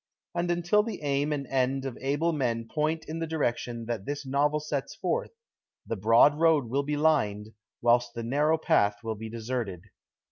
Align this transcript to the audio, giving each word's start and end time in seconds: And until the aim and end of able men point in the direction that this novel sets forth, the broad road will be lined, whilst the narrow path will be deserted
And 0.33 0.49
until 0.49 0.81
the 0.81 1.03
aim 1.03 1.31
and 1.31 1.45
end 1.45 1.85
of 1.85 1.95
able 2.01 2.33
men 2.33 2.67
point 2.67 3.05
in 3.07 3.19
the 3.19 3.27
direction 3.27 3.85
that 3.85 4.03
this 4.03 4.25
novel 4.25 4.59
sets 4.59 4.95
forth, 4.95 5.29
the 5.85 5.95
broad 5.95 6.39
road 6.39 6.67
will 6.71 6.81
be 6.81 6.97
lined, 6.97 7.49
whilst 7.83 8.15
the 8.15 8.23
narrow 8.23 8.57
path 8.57 9.03
will 9.03 9.13
be 9.13 9.29
deserted 9.29 9.83